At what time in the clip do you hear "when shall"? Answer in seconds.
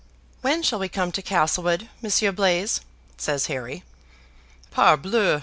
0.41-0.79